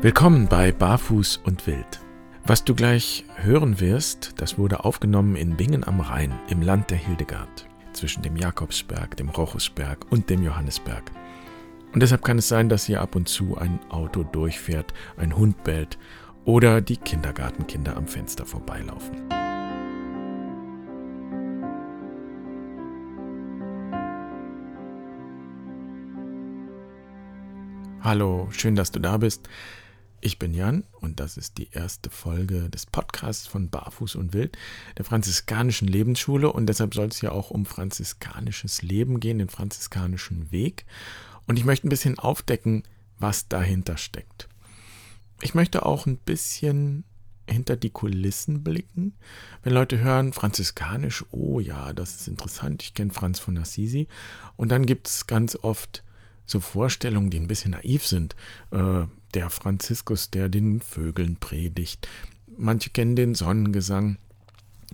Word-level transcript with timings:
Willkommen 0.00 0.46
bei 0.46 0.70
Barfuß 0.70 1.38
und 1.38 1.66
Wild. 1.66 1.98
Was 2.44 2.62
du 2.62 2.76
gleich 2.76 3.24
hören 3.34 3.80
wirst, 3.80 4.34
das 4.36 4.56
wurde 4.56 4.84
aufgenommen 4.84 5.34
in 5.34 5.56
Bingen 5.56 5.82
am 5.82 5.98
Rhein, 5.98 6.38
im 6.48 6.62
Land 6.62 6.90
der 6.90 6.98
Hildegard, 6.98 7.66
zwischen 7.94 8.22
dem 8.22 8.36
Jakobsberg, 8.36 9.16
dem 9.16 9.28
Rochusberg 9.28 10.06
und 10.12 10.30
dem 10.30 10.44
Johannesberg. 10.44 11.10
Und 11.92 12.00
deshalb 12.00 12.22
kann 12.22 12.38
es 12.38 12.46
sein, 12.46 12.68
dass 12.68 12.84
hier 12.84 13.00
ab 13.00 13.16
und 13.16 13.28
zu 13.28 13.58
ein 13.58 13.80
Auto 13.88 14.22
durchfährt, 14.22 14.94
ein 15.16 15.36
Hund 15.36 15.64
bellt 15.64 15.98
oder 16.44 16.80
die 16.80 16.96
Kindergartenkinder 16.96 17.96
am 17.96 18.06
Fenster 18.06 18.46
vorbeilaufen. 18.46 19.16
Hallo, 28.00 28.46
schön, 28.52 28.76
dass 28.76 28.92
du 28.92 29.00
da 29.00 29.16
bist. 29.16 29.48
Ich 30.20 30.40
bin 30.40 30.52
Jan 30.52 30.82
und 31.00 31.20
das 31.20 31.36
ist 31.36 31.58
die 31.58 31.70
erste 31.70 32.10
Folge 32.10 32.68
des 32.70 32.86
Podcasts 32.86 33.46
von 33.46 33.70
Barfuß 33.70 34.16
und 34.16 34.32
Wild, 34.32 34.58
der 34.96 35.04
franziskanischen 35.04 35.86
Lebensschule 35.86 36.52
und 36.52 36.66
deshalb 36.66 36.94
soll 36.94 37.06
es 37.06 37.20
ja 37.20 37.30
auch 37.30 37.50
um 37.50 37.64
franziskanisches 37.64 38.82
Leben 38.82 39.20
gehen, 39.20 39.38
den 39.38 39.48
franziskanischen 39.48 40.50
Weg. 40.50 40.86
Und 41.46 41.56
ich 41.56 41.64
möchte 41.64 41.86
ein 41.86 41.90
bisschen 41.90 42.18
aufdecken, 42.18 42.82
was 43.20 43.46
dahinter 43.46 43.96
steckt. 43.96 44.48
Ich 45.40 45.54
möchte 45.54 45.86
auch 45.86 46.06
ein 46.06 46.16
bisschen 46.16 47.04
hinter 47.46 47.76
die 47.76 47.90
Kulissen 47.90 48.64
blicken. 48.64 49.14
Wenn 49.62 49.72
Leute 49.72 50.00
hören, 50.00 50.32
franziskanisch, 50.32 51.24
oh 51.30 51.60
ja, 51.60 51.92
das 51.92 52.16
ist 52.16 52.28
interessant, 52.28 52.82
ich 52.82 52.92
kenne 52.92 53.12
Franz 53.12 53.38
von 53.38 53.56
Assisi. 53.56 54.08
Und 54.56 54.70
dann 54.70 54.84
gibt 54.84 55.06
es 55.06 55.28
ganz 55.28 55.54
oft 55.54 56.02
so 56.44 56.58
Vorstellungen, 56.58 57.30
die 57.30 57.38
ein 57.38 57.46
bisschen 57.46 57.70
naiv 57.70 58.04
sind. 58.04 58.34
Äh, 58.72 59.06
der 59.34 59.50
Franziskus, 59.50 60.30
der 60.30 60.48
den 60.48 60.80
Vögeln 60.80 61.36
predigt. 61.36 62.08
Manche 62.56 62.90
kennen 62.90 63.16
den 63.16 63.34
Sonnengesang. 63.34 64.18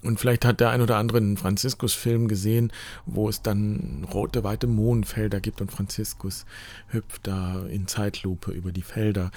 Und 0.02 0.20
vielleicht 0.20 0.44
hat 0.44 0.60
der 0.60 0.70
ein 0.70 0.82
oder 0.82 0.96
andere 0.96 1.18
einen 1.18 1.36
Franziskus-Film 1.36 2.28
gesehen, 2.28 2.72
wo 3.06 3.28
es 3.28 3.42
dann 3.42 4.04
rote, 4.12 4.44
weite 4.44 4.66
Mondfelder 4.66 5.40
gibt 5.40 5.60
und 5.60 5.72
Franziskus 5.72 6.44
hüpft 6.88 7.26
da 7.26 7.64
in 7.66 7.86
Zeitlupe 7.86 8.50
über 8.50 8.72
die 8.72 8.82
Felder. 8.82 9.30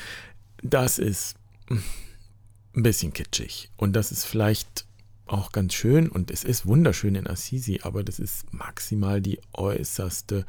Das 0.63 0.97
ist 0.97 1.37
ein 1.69 2.83
bisschen 2.83 3.13
kitschig. 3.13 3.69
Und 3.77 3.93
das 3.93 4.11
ist 4.11 4.25
vielleicht 4.25 4.85
auch 5.25 5.51
ganz 5.51 5.73
schön 5.73 6.09
und 6.09 6.31
es 6.31 6.43
ist 6.43 6.65
wunderschön 6.65 7.15
in 7.15 7.27
Assisi, 7.27 7.81
aber 7.83 8.03
das 8.03 8.19
ist 8.19 8.51
maximal 8.53 9.21
die 9.21 9.39
äußerste 9.53 10.45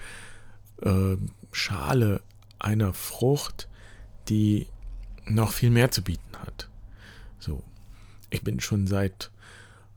äh, 0.83 1.17
Schale 1.53 2.23
einer 2.59 2.93
Frucht, 2.95 3.69
die 4.29 4.67
noch 5.27 5.53
viel 5.53 5.71
mehr 5.71 5.91
zu 5.91 6.03
bieten 6.03 6.37
hat. 6.39 6.69
So, 7.39 7.63
ich 8.31 8.43
bin 8.43 8.61
schon 8.61 8.87
seit 8.87 9.31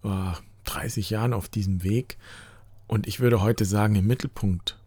oh, 0.04 0.34
30 0.66 1.10
Jahren 1.10 1.34
auf 1.34 1.50
diesem 1.50 1.84
Weg 1.84 2.18
und 2.88 3.08
ich 3.08 3.20
würde 3.20 3.42
heute 3.42 3.66
sagen, 3.66 3.96
im 3.96 4.08
Mittelpunkt 4.08 4.78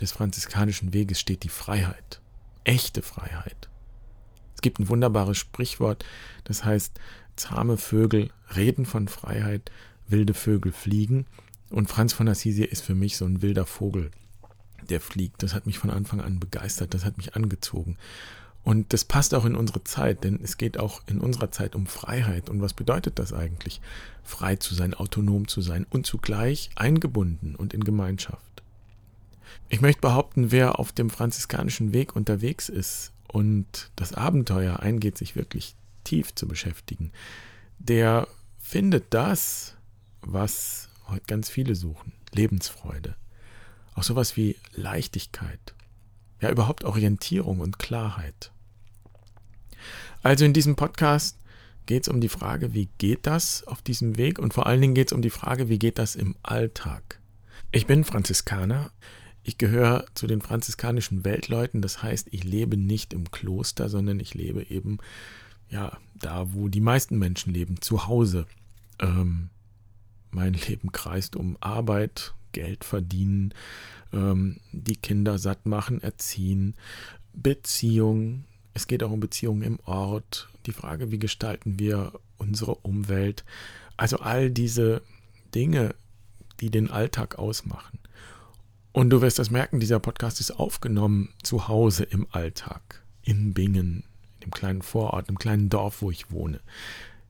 des 0.00 0.12
franziskanischen 0.12 0.92
Weges 0.92 1.20
steht 1.20 1.42
die 1.42 1.48
Freiheit. 1.48 2.20
Echte 2.64 3.02
Freiheit. 3.02 3.68
Es 4.54 4.62
gibt 4.62 4.78
ein 4.78 4.88
wunderbares 4.88 5.38
Sprichwort, 5.38 6.04
das 6.44 6.64
heißt, 6.64 6.98
zahme 7.36 7.76
Vögel 7.76 8.30
reden 8.54 8.86
von 8.86 9.08
Freiheit, 9.08 9.70
wilde 10.08 10.34
Vögel 10.34 10.72
fliegen. 10.72 11.26
Und 11.70 11.88
Franz 11.88 12.12
von 12.12 12.28
Assisi 12.28 12.64
ist 12.64 12.82
für 12.82 12.94
mich 12.94 13.16
so 13.16 13.24
ein 13.24 13.42
wilder 13.42 13.66
Vogel, 13.66 14.10
der 14.88 15.00
fliegt. 15.00 15.42
Das 15.42 15.54
hat 15.54 15.66
mich 15.66 15.78
von 15.78 15.90
Anfang 15.90 16.20
an 16.20 16.38
begeistert, 16.38 16.94
das 16.94 17.04
hat 17.04 17.16
mich 17.16 17.34
angezogen. 17.34 17.96
Und 18.64 18.92
das 18.92 19.04
passt 19.04 19.34
auch 19.34 19.44
in 19.44 19.56
unsere 19.56 19.82
Zeit, 19.82 20.22
denn 20.22 20.38
es 20.42 20.56
geht 20.56 20.78
auch 20.78 21.02
in 21.06 21.20
unserer 21.20 21.50
Zeit 21.50 21.74
um 21.74 21.86
Freiheit. 21.86 22.48
Und 22.48 22.60
was 22.60 22.74
bedeutet 22.74 23.18
das 23.18 23.32
eigentlich? 23.32 23.80
Frei 24.22 24.56
zu 24.56 24.74
sein, 24.74 24.94
autonom 24.94 25.48
zu 25.48 25.60
sein 25.60 25.84
und 25.90 26.06
zugleich 26.06 26.70
eingebunden 26.76 27.56
und 27.56 27.74
in 27.74 27.82
Gemeinschaft. 27.82 28.62
Ich 29.68 29.80
möchte 29.80 30.00
behaupten, 30.00 30.52
wer 30.52 30.78
auf 30.78 30.92
dem 30.92 31.10
franziskanischen 31.10 31.92
Weg 31.92 32.14
unterwegs 32.14 32.68
ist 32.68 33.12
und 33.26 33.90
das 33.96 34.12
Abenteuer 34.12 34.80
eingeht, 34.80 35.18
sich 35.18 35.34
wirklich 35.34 35.74
tief 36.04 36.34
zu 36.34 36.46
beschäftigen, 36.46 37.10
der 37.78 38.28
findet 38.58 39.12
das, 39.12 39.76
was 40.20 40.88
heute 41.08 41.24
ganz 41.26 41.50
viele 41.50 41.74
suchen, 41.74 42.12
Lebensfreude. 42.32 43.16
Auch 43.94 44.04
sowas 44.04 44.36
wie 44.36 44.56
Leichtigkeit, 44.72 45.74
ja 46.40 46.50
überhaupt 46.50 46.84
Orientierung 46.84 47.60
und 47.60 47.78
Klarheit. 47.78 48.51
Also 50.22 50.44
in 50.44 50.52
diesem 50.52 50.76
Podcast 50.76 51.38
geht 51.86 52.02
es 52.02 52.08
um 52.08 52.20
die 52.20 52.28
Frage, 52.28 52.74
wie 52.74 52.88
geht 52.98 53.26
das 53.26 53.66
auf 53.66 53.82
diesem 53.82 54.16
Weg 54.16 54.38
und 54.38 54.54
vor 54.54 54.66
allen 54.66 54.80
Dingen 54.80 54.94
geht 54.94 55.08
es 55.08 55.12
um 55.12 55.22
die 55.22 55.30
Frage, 55.30 55.68
wie 55.68 55.78
geht 55.78 55.98
das 55.98 56.14
im 56.14 56.36
Alltag. 56.42 57.20
Ich 57.72 57.86
bin 57.86 58.04
Franziskaner, 58.04 58.92
ich 59.42 59.58
gehöre 59.58 60.06
zu 60.14 60.26
den 60.26 60.40
franziskanischen 60.40 61.24
Weltleuten, 61.24 61.82
das 61.82 62.02
heißt, 62.02 62.28
ich 62.30 62.44
lebe 62.44 62.76
nicht 62.76 63.12
im 63.12 63.30
Kloster, 63.30 63.88
sondern 63.88 64.20
ich 64.20 64.34
lebe 64.34 64.62
eben 64.70 64.98
ja 65.68 65.98
da, 66.14 66.52
wo 66.52 66.68
die 66.68 66.80
meisten 66.80 67.18
Menschen 67.18 67.52
leben, 67.52 67.80
zu 67.80 68.06
Hause. 68.06 68.46
Ähm, 69.00 69.50
mein 70.30 70.54
Leben 70.54 70.92
kreist 70.92 71.34
um 71.34 71.56
Arbeit, 71.60 72.34
Geld 72.52 72.84
verdienen, 72.84 73.52
ähm, 74.12 74.60
die 74.70 74.96
Kinder 74.96 75.38
satt 75.38 75.66
machen, 75.66 76.00
erziehen, 76.00 76.74
Beziehungen. 77.32 78.44
Es 78.74 78.86
geht 78.86 79.02
auch 79.02 79.10
um 79.10 79.20
Beziehungen 79.20 79.62
im 79.62 79.78
Ort, 79.84 80.48
die 80.66 80.72
Frage, 80.72 81.10
wie 81.10 81.18
gestalten 81.18 81.78
wir 81.78 82.12
unsere 82.38 82.76
Umwelt. 82.76 83.44
Also 83.96 84.18
all 84.18 84.50
diese 84.50 85.02
Dinge, 85.54 85.94
die 86.60 86.70
den 86.70 86.90
Alltag 86.90 87.38
ausmachen. 87.38 87.98
Und 88.92 89.10
du 89.10 89.22
wirst 89.22 89.38
das 89.38 89.50
merken, 89.50 89.80
dieser 89.80 90.00
Podcast 90.00 90.40
ist 90.40 90.52
aufgenommen 90.52 91.30
zu 91.42 91.68
Hause 91.68 92.04
im 92.04 92.26
Alltag, 92.30 93.02
in 93.22 93.54
Bingen, 93.54 94.04
dem 94.42 94.50
kleinen 94.50 94.82
Vorort, 94.82 95.28
im 95.28 95.38
kleinen 95.38 95.70
Dorf, 95.70 96.02
wo 96.02 96.10
ich 96.10 96.30
wohne. 96.30 96.60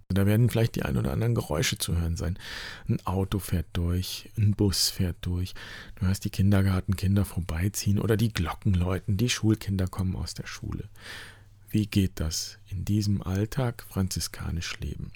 Da 0.09 0.27
werden 0.27 0.51
vielleicht 0.51 0.77
die 0.77 0.83
ein 0.83 0.97
oder 0.97 1.13
anderen 1.13 1.35
Geräusche 1.35 1.79
zu 1.79 1.97
hören 1.97 2.17
sein. 2.17 2.39
Ein 2.89 3.05
Auto 3.07 3.39
fährt 3.39 3.67
durch, 3.73 4.31
ein 4.37 4.53
Bus 4.53 4.91
fährt 4.91 5.17
durch, 5.23 5.55
du 5.97 6.07
hörst 6.07 6.25
die 6.25 6.31
Kindergartenkinder 6.31 7.25
vorbeiziehen 7.25 7.99
oder 7.99 8.17
die 8.17 8.33
Glocken 8.33 8.75
läuten, 8.75 9.17
die 9.17 9.31
Schulkinder 9.31 9.87
kommen 9.87 10.17
aus 10.17 10.35
der 10.35 10.47
Schule. 10.47 10.89
Wie 11.73 11.87
geht 11.87 12.21
das 12.21 12.59
in 12.69 12.85
diesem 12.85 13.23
Alltag 13.23 13.87
franziskanisch 13.89 14.79
leben? 14.81 15.11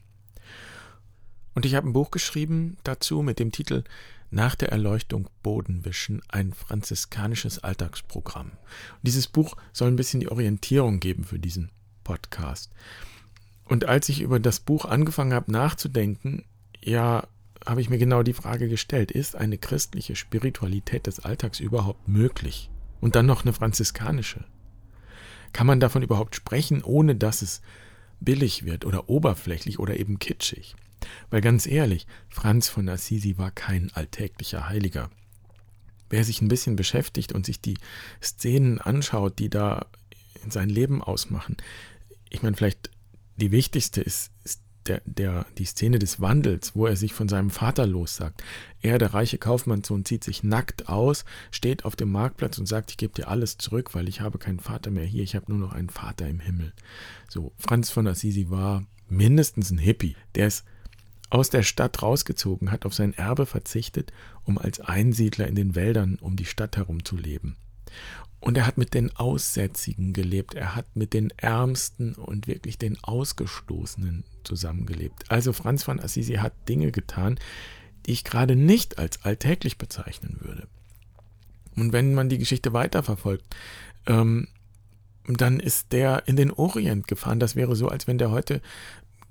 Und 1.54 1.66
ich 1.66 1.74
habe 1.74 1.86
ein 1.86 1.92
Buch 1.92 2.10
geschrieben 2.10 2.78
dazu 2.82 3.20
mit 3.20 3.38
dem 3.38 3.52
Titel 3.52 3.84
Nach 4.30 4.54
der 4.54 4.70
Erleuchtung 4.70 5.28
Bodenwischen, 5.42 6.22
ein 6.28 6.54
franziskanisches 6.54 7.58
Alltagsprogramm. 7.58 8.52
Und 8.52 9.02
dieses 9.02 9.26
Buch 9.26 9.54
soll 9.74 9.88
ein 9.88 9.96
bisschen 9.96 10.20
die 10.20 10.30
Orientierung 10.30 10.98
geben 10.98 11.24
für 11.24 11.38
diesen 11.38 11.72
Podcast. 12.04 12.70
Und 13.66 13.84
als 13.84 14.08
ich 14.08 14.22
über 14.22 14.40
das 14.40 14.60
Buch 14.60 14.86
angefangen 14.86 15.34
habe 15.34 15.52
nachzudenken, 15.52 16.46
ja, 16.82 17.28
habe 17.66 17.82
ich 17.82 17.90
mir 17.90 17.98
genau 17.98 18.22
die 18.22 18.32
Frage 18.32 18.70
gestellt, 18.70 19.10
ist 19.10 19.36
eine 19.36 19.58
christliche 19.58 20.16
Spiritualität 20.16 21.06
des 21.06 21.20
Alltags 21.20 21.60
überhaupt 21.60 22.08
möglich? 22.08 22.70
Und 23.02 23.14
dann 23.14 23.26
noch 23.26 23.42
eine 23.42 23.52
franziskanische? 23.52 24.46
Kann 25.56 25.66
man 25.66 25.80
davon 25.80 26.02
überhaupt 26.02 26.36
sprechen, 26.36 26.84
ohne 26.84 27.16
dass 27.16 27.40
es 27.40 27.62
billig 28.20 28.66
wird 28.66 28.84
oder 28.84 29.08
oberflächlich 29.08 29.78
oder 29.78 29.98
eben 29.98 30.18
kitschig? 30.18 30.76
Weil 31.30 31.40
ganz 31.40 31.66
ehrlich, 31.66 32.06
Franz 32.28 32.68
von 32.68 32.86
Assisi 32.90 33.38
war 33.38 33.50
kein 33.52 33.90
alltäglicher 33.94 34.68
Heiliger. 34.68 35.10
Wer 36.10 36.24
sich 36.24 36.42
ein 36.42 36.48
bisschen 36.48 36.76
beschäftigt 36.76 37.32
und 37.32 37.46
sich 37.46 37.58
die 37.58 37.78
Szenen 38.22 38.82
anschaut, 38.82 39.38
die 39.38 39.48
da 39.48 39.86
in 40.44 40.50
sein 40.50 40.68
Leben 40.68 41.02
ausmachen, 41.02 41.56
ich 42.28 42.42
meine, 42.42 42.54
vielleicht 42.54 42.90
die 43.36 43.50
wichtigste 43.50 44.02
ist, 44.02 44.32
ist 44.44 44.60
der, 44.88 45.02
der, 45.04 45.46
die 45.58 45.64
Szene 45.64 45.98
des 45.98 46.20
Wandels, 46.20 46.74
wo 46.74 46.86
er 46.86 46.96
sich 46.96 47.12
von 47.12 47.28
seinem 47.28 47.50
Vater 47.50 47.86
lossagt. 47.86 48.42
Er, 48.80 48.98
der 48.98 49.14
reiche 49.14 49.38
Kaufmannssohn, 49.38 50.04
zieht 50.04 50.24
sich 50.24 50.42
nackt 50.42 50.88
aus, 50.88 51.24
steht 51.50 51.84
auf 51.84 51.96
dem 51.96 52.12
Marktplatz 52.12 52.58
und 52.58 52.66
sagt, 52.66 52.90
ich 52.90 52.96
gebe 52.96 53.14
dir 53.14 53.28
alles 53.28 53.58
zurück, 53.58 53.94
weil 53.94 54.08
ich 54.08 54.20
habe 54.20 54.38
keinen 54.38 54.60
Vater 54.60 54.90
mehr 54.90 55.04
hier, 55.04 55.22
ich 55.22 55.34
habe 55.34 55.50
nur 55.50 55.58
noch 55.58 55.72
einen 55.72 55.90
Vater 55.90 56.28
im 56.28 56.40
Himmel. 56.40 56.72
So, 57.28 57.52
Franz 57.58 57.90
von 57.90 58.06
Assisi 58.06 58.50
war 58.50 58.84
mindestens 59.08 59.70
ein 59.70 59.78
Hippie, 59.78 60.16
der 60.34 60.46
es 60.46 60.64
aus 61.30 61.50
der 61.50 61.62
Stadt 61.62 62.02
rausgezogen 62.02 62.70
hat, 62.70 62.86
auf 62.86 62.94
sein 62.94 63.12
Erbe 63.12 63.46
verzichtet, 63.46 64.12
um 64.44 64.58
als 64.58 64.80
Einsiedler 64.80 65.48
in 65.48 65.56
den 65.56 65.74
Wäldern 65.74 66.16
um 66.20 66.36
die 66.36 66.44
Stadt 66.44 66.76
herum 66.76 67.04
zu 67.04 67.16
leben. 67.16 67.56
Und 68.40 68.56
er 68.56 68.66
hat 68.66 68.78
mit 68.78 68.94
den 68.94 69.14
Aussätzigen 69.16 70.12
gelebt, 70.12 70.54
er 70.54 70.76
hat 70.76 70.94
mit 70.94 71.14
den 71.14 71.30
Ärmsten 71.36 72.14
und 72.14 72.46
wirklich 72.46 72.78
den 72.78 73.02
Ausgestoßenen 73.02 74.24
zusammengelebt. 74.44 75.30
Also 75.30 75.52
Franz 75.52 75.82
von 75.82 75.98
Assisi 76.00 76.34
hat 76.34 76.52
Dinge 76.68 76.92
getan, 76.92 77.38
die 78.04 78.12
ich 78.12 78.24
gerade 78.24 78.54
nicht 78.54 78.98
als 78.98 79.24
alltäglich 79.24 79.78
bezeichnen 79.78 80.36
würde. 80.40 80.68
Und 81.76 81.92
wenn 81.92 82.14
man 82.14 82.28
die 82.28 82.38
Geschichte 82.38 82.72
weiterverfolgt, 82.72 83.44
ähm, 84.06 84.48
dann 85.26 85.58
ist 85.58 85.92
der 85.92 86.22
in 86.26 86.36
den 86.36 86.52
Orient 86.52 87.08
gefahren. 87.08 87.40
Das 87.40 87.56
wäre 87.56 87.74
so, 87.74 87.88
als 87.88 88.06
wenn 88.06 88.18
der 88.18 88.30
heute 88.30 88.62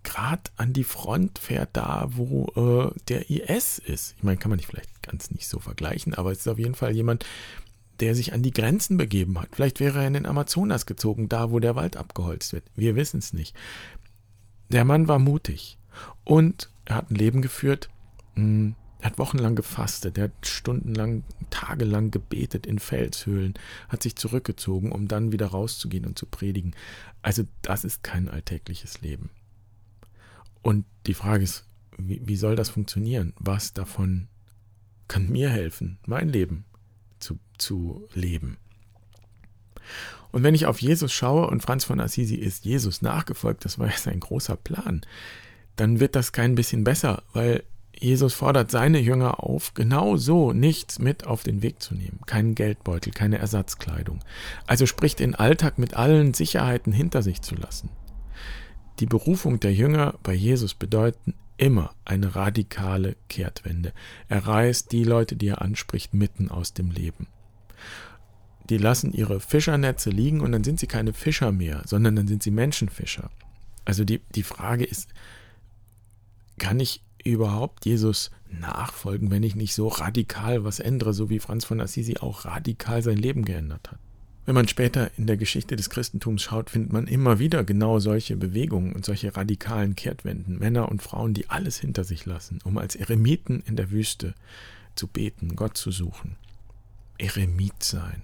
gerade 0.03 0.43
an 0.57 0.73
die 0.73 0.83
Front 0.83 1.39
fährt, 1.39 1.69
da 1.73 2.07
wo 2.11 2.91
äh, 2.93 2.99
der 3.07 3.29
IS 3.29 3.79
ist. 3.79 4.15
Ich 4.17 4.23
meine, 4.23 4.37
kann 4.37 4.49
man 4.49 4.57
nicht 4.57 4.67
vielleicht 4.67 5.01
ganz 5.01 5.31
nicht 5.31 5.47
so 5.47 5.59
vergleichen, 5.59 6.13
aber 6.13 6.31
es 6.31 6.39
ist 6.39 6.47
auf 6.47 6.59
jeden 6.59 6.75
Fall 6.75 6.95
jemand, 6.95 7.25
der 7.99 8.15
sich 8.15 8.33
an 8.33 8.43
die 8.43 8.51
Grenzen 8.51 8.97
begeben 8.97 9.39
hat. 9.39 9.49
Vielleicht 9.53 9.79
wäre 9.79 9.99
er 9.99 10.07
in 10.07 10.13
den 10.13 10.25
Amazonas 10.25 10.85
gezogen, 10.85 11.29
da 11.29 11.51
wo 11.51 11.59
der 11.59 11.75
Wald 11.75 11.97
abgeholzt 11.97 12.53
wird. 12.53 12.65
Wir 12.75 12.95
wissen 12.95 13.19
es 13.19 13.33
nicht. 13.33 13.55
Der 14.69 14.85
Mann 14.85 15.07
war 15.07 15.19
mutig 15.19 15.77
und 16.23 16.69
er 16.85 16.95
hat 16.95 17.11
ein 17.11 17.15
Leben 17.15 17.41
geführt, 17.41 17.89
hm, 18.35 18.75
er 18.99 19.11
hat 19.11 19.19
wochenlang 19.19 19.55
gefastet, 19.55 20.17
er 20.17 20.25
hat 20.25 20.47
stundenlang, 20.47 21.23
tagelang 21.51 22.09
gebetet 22.11 22.65
in 22.65 22.79
Felshöhlen, 22.79 23.53
hat 23.87 24.01
sich 24.01 24.15
zurückgezogen, 24.15 24.91
um 24.91 25.07
dann 25.07 25.31
wieder 25.31 25.47
rauszugehen 25.47 26.05
und 26.05 26.17
zu 26.17 26.25
predigen. 26.25 26.75
Also 27.21 27.43
das 27.61 27.83
ist 27.83 28.03
kein 28.03 28.29
alltägliches 28.29 29.01
Leben. 29.01 29.29
Und 30.63 30.85
die 31.05 31.13
Frage 31.13 31.43
ist, 31.43 31.65
wie, 31.97 32.21
wie 32.25 32.35
soll 32.35 32.55
das 32.55 32.69
funktionieren? 32.69 33.33
Was 33.37 33.73
davon 33.73 34.27
kann 35.07 35.29
mir 35.29 35.49
helfen, 35.49 35.99
mein 36.07 36.29
Leben 36.29 36.65
zu, 37.57 38.07
leben? 38.13 38.57
Und 40.31 40.43
wenn 40.43 40.55
ich 40.55 40.65
auf 40.65 40.81
Jesus 40.81 41.13
schaue 41.13 41.47
und 41.47 41.61
Franz 41.61 41.85
von 41.85 41.99
Assisi 41.99 42.35
ist 42.35 42.65
Jesus 42.65 43.01
nachgefolgt, 43.01 43.63
das 43.63 43.79
war 43.79 43.87
ja 43.87 43.97
sein 43.97 44.19
großer 44.19 44.57
Plan, 44.57 45.01
dann 45.75 45.99
wird 45.99 46.15
das 46.15 46.31
kein 46.31 46.55
bisschen 46.55 46.83
besser, 46.83 47.23
weil 47.33 47.63
Jesus 47.97 48.33
fordert 48.33 48.69
seine 48.69 48.99
Jünger 48.99 49.43
auf, 49.43 49.73
genau 49.73 50.17
so 50.17 50.51
nichts 50.51 50.99
mit 50.99 51.25
auf 51.25 51.43
den 51.43 51.61
Weg 51.61 51.81
zu 51.81 51.95
nehmen. 51.95 52.19
Keinen 52.25 52.55
Geldbeutel, 52.55 53.13
keine 53.13 53.37
Ersatzkleidung. 53.37 54.19
Also 54.67 54.85
spricht 54.85 55.19
den 55.19 55.35
Alltag 55.35 55.77
mit 55.77 55.93
allen 55.93 56.33
Sicherheiten 56.33 56.91
hinter 56.91 57.21
sich 57.21 57.41
zu 57.41 57.55
lassen. 57.55 57.89
Die 58.99 59.05
Berufung 59.05 59.59
der 59.59 59.73
Jünger 59.73 60.15
bei 60.23 60.33
Jesus 60.33 60.73
bedeuten 60.73 61.33
immer 61.57 61.93
eine 62.03 62.35
radikale 62.35 63.15
Kehrtwende. 63.29 63.93
Er 64.27 64.45
reißt 64.45 64.91
die 64.91 65.03
Leute, 65.03 65.35
die 65.37 65.47
er 65.47 65.61
anspricht, 65.61 66.13
mitten 66.13 66.49
aus 66.49 66.73
dem 66.73 66.91
Leben. 66.91 67.27
Die 68.69 68.77
lassen 68.77 69.13
ihre 69.13 69.39
Fischernetze 69.39 70.09
liegen 70.09 70.41
und 70.41 70.51
dann 70.51 70.63
sind 70.63 70.79
sie 70.79 70.87
keine 70.87 71.13
Fischer 71.13 71.51
mehr, 71.51 71.83
sondern 71.85 72.15
dann 72.15 72.27
sind 72.27 72.41
sie 72.41 72.51
Menschenfischer. 72.51 73.29
Also 73.85 74.03
die, 74.03 74.21
die 74.33 74.43
Frage 74.43 74.83
ist, 74.83 75.09
kann 76.57 76.79
ich 76.79 77.03
überhaupt 77.23 77.85
Jesus 77.85 78.31
nachfolgen, 78.49 79.31
wenn 79.31 79.43
ich 79.43 79.55
nicht 79.55 79.73
so 79.73 79.87
radikal 79.87 80.63
was 80.63 80.79
ändere, 80.79 81.13
so 81.13 81.29
wie 81.29 81.39
Franz 81.39 81.65
von 81.65 81.81
Assisi 81.81 82.17
auch 82.17 82.45
radikal 82.45 83.01
sein 83.01 83.17
Leben 83.17 83.45
geändert 83.45 83.91
hat. 83.91 83.99
Wenn 84.45 84.55
man 84.55 84.67
später 84.67 85.09
in 85.17 85.25
der 85.25 85.37
Geschichte 85.37 85.75
des 85.75 85.89
Christentums 85.89 86.43
schaut, 86.43 86.69
findet 86.69 86.93
man 86.93 87.07
immer 87.07 87.39
wieder 87.39 87.63
genau 87.63 87.97
solche 87.97 88.37
Bewegungen 88.37 88.93
und 88.93 89.03
solche 89.03 89.35
radikalen 89.35 89.95
Kehrtwenden, 89.95 90.59
Männer 90.59 90.89
und 90.89 91.01
Frauen, 91.01 91.33
die 91.33 91.49
alles 91.49 91.79
hinter 91.79 92.03
sich 92.03 92.25
lassen, 92.27 92.59
um 92.63 92.77
als 92.77 92.95
Eremiten 92.95 93.63
in 93.65 93.75
der 93.75 93.89
Wüste 93.89 94.35
zu 94.93 95.07
beten, 95.07 95.55
Gott 95.55 95.77
zu 95.77 95.91
suchen. 95.91 96.35
Eremit 97.17 97.81
sein. 97.83 98.21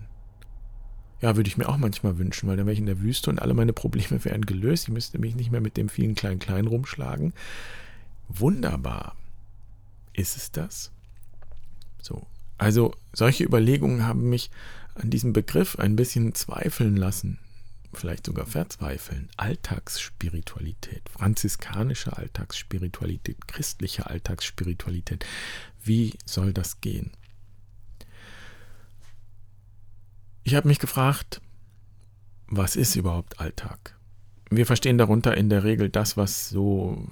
Ja, 1.22 1.36
würde 1.36 1.48
ich 1.48 1.58
mir 1.58 1.70
auch 1.70 1.78
manchmal 1.78 2.18
wünschen, 2.18 2.50
weil 2.50 2.58
dann 2.58 2.66
wäre 2.66 2.74
ich 2.74 2.80
in 2.80 2.88
der 2.88 3.02
Wüste 3.02 3.30
und 3.30 3.40
alle 3.40 3.54
meine 3.54 3.74
Probleme 3.74 4.24
wären 4.26 4.46
gelöst. 4.46 4.88
Ich 4.88 4.94
müsste 4.94 5.20
mich 5.20 5.36
nicht 5.36 5.52
mehr 5.52 5.62
mit 5.62 5.78
dem 5.78 5.90
vielen 5.90 6.16
Klein-Klein 6.16 6.68
rumschlagen. 6.68 7.34
Wunderbar. 8.28 9.16
Ist 10.14 10.36
es 10.36 10.52
das? 10.52 10.92
So. 12.02 12.26
Also, 12.58 12.96
solche 13.14 13.44
Überlegungen 13.44 14.06
haben 14.06 14.30
mich 14.30 14.52
an 14.96 15.10
diesem 15.10 15.34
Begriff 15.34 15.78
ein 15.78 15.96
bisschen 15.96 16.36
zweifeln 16.36 16.96
lassen. 16.96 17.40
Vielleicht 17.94 18.26
sogar 18.26 18.46
verzweifeln. 18.46 19.30
Alltagsspiritualität, 19.36 21.02
franziskanische 21.10 22.16
Alltagsspiritualität, 22.16 23.48
christliche 23.48 24.08
Alltagsspiritualität. 24.08 25.26
Wie 25.84 26.14
soll 26.26 26.54
das 26.54 26.80
gehen? 26.80 27.12
Ich 30.44 30.56
habe 30.56 30.68
mich 30.68 30.80
gefragt, 30.80 31.42
was 32.48 32.76
ist 32.76 32.96
überhaupt 32.96 33.40
Alltag? 33.40 33.96
Wir 34.50 34.66
verstehen 34.66 34.98
darunter 34.98 35.38
in 35.38 35.50
der 35.50 35.64
Regel 35.64 35.90
das, 35.90 36.18
was 36.18 36.50
so 36.50 37.08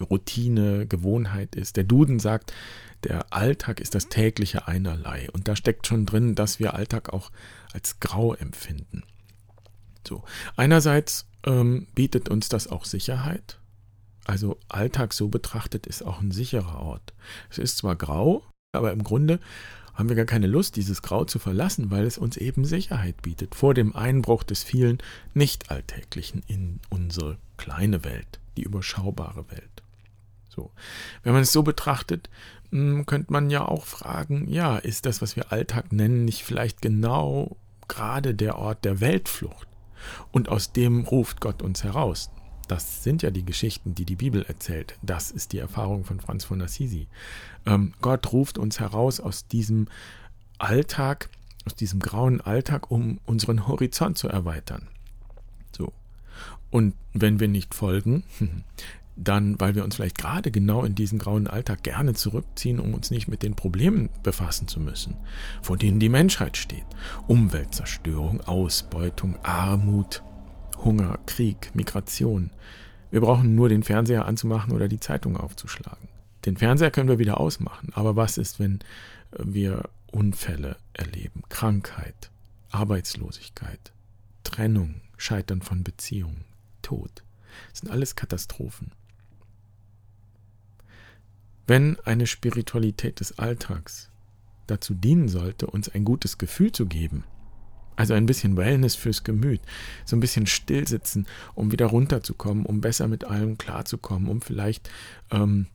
Routine, 0.00 0.86
Gewohnheit 0.86 1.56
ist. 1.56 1.76
Der 1.76 1.84
Duden 1.84 2.18
sagt, 2.18 2.52
der 3.04 3.32
Alltag 3.32 3.80
ist 3.80 3.94
das 3.94 4.08
tägliche 4.08 4.68
Einerlei. 4.68 5.28
Und 5.32 5.48
da 5.48 5.56
steckt 5.56 5.86
schon 5.86 6.06
drin, 6.06 6.34
dass 6.34 6.60
wir 6.60 6.74
Alltag 6.74 7.12
auch 7.12 7.30
als 7.72 7.98
grau 7.98 8.34
empfinden. 8.34 9.04
So. 10.06 10.22
Einerseits 10.56 11.26
ähm, 11.44 11.86
bietet 11.94 12.28
uns 12.28 12.48
das 12.48 12.68
auch 12.68 12.84
Sicherheit. 12.84 13.58
Also 14.26 14.58
Alltag 14.68 15.14
so 15.14 15.28
betrachtet 15.28 15.86
ist 15.86 16.02
auch 16.02 16.20
ein 16.20 16.30
sicherer 16.30 16.80
Ort. 16.80 17.14
Es 17.50 17.58
ist 17.58 17.78
zwar 17.78 17.96
grau, 17.96 18.44
aber 18.72 18.92
im 18.92 19.02
Grunde 19.02 19.40
haben 20.00 20.08
wir 20.08 20.16
gar 20.16 20.24
keine 20.24 20.46
Lust, 20.46 20.76
dieses 20.76 21.02
Grau 21.02 21.24
zu 21.24 21.38
verlassen, 21.38 21.90
weil 21.90 22.06
es 22.06 22.16
uns 22.16 22.38
eben 22.38 22.64
Sicherheit 22.64 23.20
bietet 23.20 23.54
vor 23.54 23.74
dem 23.74 23.94
Einbruch 23.94 24.42
des 24.42 24.64
vielen 24.64 24.98
Nicht-Alltäglichen 25.34 26.42
in 26.48 26.80
unsere 26.88 27.36
kleine 27.58 28.02
Welt, 28.02 28.40
die 28.56 28.62
überschaubare 28.62 29.50
Welt. 29.50 29.82
So. 30.48 30.72
Wenn 31.22 31.34
man 31.34 31.42
es 31.42 31.52
so 31.52 31.62
betrachtet, 31.62 32.30
hm, 32.70 33.04
könnte 33.04 33.30
man 33.30 33.50
ja 33.50 33.68
auch 33.68 33.84
fragen, 33.84 34.48
ja, 34.48 34.78
ist 34.78 35.04
das, 35.04 35.20
was 35.20 35.36
wir 35.36 35.52
Alltag 35.52 35.92
nennen, 35.92 36.24
nicht 36.24 36.44
vielleicht 36.44 36.80
genau 36.80 37.58
gerade 37.86 38.34
der 38.34 38.56
Ort 38.56 38.86
der 38.86 39.00
Weltflucht? 39.00 39.68
Und 40.32 40.48
aus 40.48 40.72
dem 40.72 41.02
ruft 41.02 41.42
Gott 41.42 41.60
uns 41.60 41.84
heraus. 41.84 42.30
Das 42.70 43.02
sind 43.02 43.22
ja 43.22 43.32
die 43.32 43.44
Geschichten, 43.44 43.96
die 43.96 44.04
die 44.04 44.14
Bibel 44.14 44.44
erzählt. 44.44 44.96
Das 45.02 45.32
ist 45.32 45.52
die 45.52 45.58
Erfahrung 45.58 46.04
von 46.04 46.20
Franz 46.20 46.44
von 46.44 46.62
Assisi. 46.62 47.08
Ähm, 47.66 47.94
Gott 48.00 48.32
ruft 48.32 48.58
uns 48.58 48.78
heraus 48.78 49.18
aus 49.18 49.48
diesem 49.48 49.88
Alltag, 50.58 51.30
aus 51.66 51.74
diesem 51.74 51.98
grauen 51.98 52.40
Alltag, 52.40 52.92
um 52.92 53.18
unseren 53.26 53.66
Horizont 53.66 54.18
zu 54.18 54.28
erweitern. 54.28 54.86
So. 55.76 55.92
Und 56.70 56.94
wenn 57.12 57.40
wir 57.40 57.48
nicht 57.48 57.74
folgen, 57.74 58.22
dann, 59.16 59.58
weil 59.58 59.74
wir 59.74 59.82
uns 59.82 59.96
vielleicht 59.96 60.18
gerade 60.18 60.52
genau 60.52 60.84
in 60.84 60.94
diesen 60.94 61.18
grauen 61.18 61.48
Alltag 61.48 61.82
gerne 61.82 62.14
zurückziehen, 62.14 62.78
um 62.78 62.94
uns 62.94 63.10
nicht 63.10 63.26
mit 63.26 63.42
den 63.42 63.56
Problemen 63.56 64.10
befassen 64.22 64.68
zu 64.68 64.78
müssen, 64.78 65.16
vor 65.60 65.76
denen 65.76 65.98
die 65.98 66.08
Menschheit 66.08 66.56
steht. 66.56 66.86
Umweltzerstörung, 67.26 68.42
Ausbeutung, 68.42 69.36
Armut, 69.42 70.22
Hunger, 70.84 71.18
Krieg, 71.26 71.74
Migration. 71.74 72.50
Wir 73.10 73.20
brauchen 73.20 73.54
nur 73.54 73.68
den 73.68 73.82
Fernseher 73.82 74.26
anzumachen 74.26 74.72
oder 74.72 74.88
die 74.88 75.00
Zeitung 75.00 75.36
aufzuschlagen. 75.36 76.08
Den 76.46 76.56
Fernseher 76.56 76.90
können 76.90 77.08
wir 77.08 77.18
wieder 77.18 77.38
ausmachen, 77.38 77.90
aber 77.94 78.16
was 78.16 78.38
ist, 78.38 78.58
wenn 78.58 78.80
wir 79.36 79.88
Unfälle 80.10 80.76
erleben, 80.92 81.42
Krankheit, 81.48 82.30
Arbeitslosigkeit, 82.70 83.92
Trennung, 84.42 85.02
Scheitern 85.16 85.62
von 85.62 85.84
Beziehungen, 85.84 86.44
Tod? 86.82 87.22
Das 87.70 87.80
sind 87.80 87.90
alles 87.90 88.16
Katastrophen. 88.16 88.92
Wenn 91.66 92.00
eine 92.00 92.26
Spiritualität 92.26 93.20
des 93.20 93.38
Alltags 93.38 94.10
dazu 94.66 94.94
dienen 94.94 95.28
sollte, 95.28 95.66
uns 95.66 95.88
ein 95.88 96.04
gutes 96.04 96.38
Gefühl 96.38 96.72
zu 96.72 96.86
geben, 96.86 97.24
also 98.00 98.14
ein 98.14 98.24
bisschen 98.24 98.56
Wellness 98.56 98.94
fürs 98.94 99.24
Gemüt, 99.24 99.60
so 100.06 100.16
ein 100.16 100.20
bisschen 100.20 100.46
stillsitzen, 100.46 101.26
um 101.54 101.70
wieder 101.70 101.84
runterzukommen, 101.84 102.64
um 102.64 102.80
besser 102.80 103.08
mit 103.08 103.24
allem 103.24 103.58
klarzukommen, 103.58 104.30
um 104.30 104.40
vielleicht 104.40 104.88
ähm, 105.30 105.66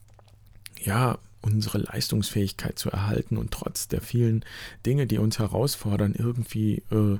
ja 0.81 1.19
unsere 1.41 1.77
Leistungsfähigkeit 1.77 2.79
zu 2.79 2.89
erhalten 2.89 3.37
und 3.37 3.51
trotz 3.51 3.87
der 3.87 4.01
vielen 4.01 4.43
Dinge, 4.87 5.05
die 5.05 5.19
uns 5.19 5.37
herausfordern, 5.37 6.15
irgendwie 6.17 6.81
äh, 6.89 7.19